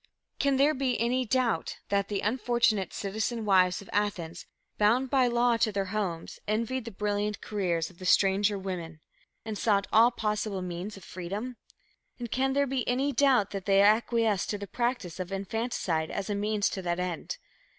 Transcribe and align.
Can 0.39 0.57
there 0.57 0.73
be 0.73 0.99
any 0.99 1.25
doubt 1.25 1.77
that 1.89 2.07
the 2.07 2.21
unfortunate 2.21 2.91
"citizen 2.91 3.45
wives" 3.45 3.83
of 3.83 3.89
Athens, 3.93 4.47
bound 4.79 5.11
by 5.11 5.27
law 5.27 5.57
to 5.57 5.71
their 5.71 5.93
homes, 5.93 6.39
envied 6.47 6.85
the 6.85 6.91
brilliant 6.91 7.39
careers 7.39 7.91
of 7.91 7.99
the 7.99 8.05
"stranger 8.07 8.57
women," 8.57 8.99
and 9.45 9.59
sought 9.59 9.85
all 9.93 10.09
possible 10.09 10.63
means 10.63 10.97
of 10.97 11.03
freedom? 11.03 11.55
And 12.17 12.31
can 12.31 12.53
there 12.53 12.65
be 12.65 12.87
any 12.87 13.11
doubt 13.11 13.51
that 13.51 13.65
they 13.65 13.79
acquiesced 13.83 14.51
in 14.55 14.61
the 14.61 14.65
practice 14.65 15.19
of 15.19 15.31
infanticide 15.31 16.09
as 16.09 16.31
a 16.31 16.33
means 16.35 16.67
to 16.69 16.81
that 16.81 16.99
end? 16.99 17.37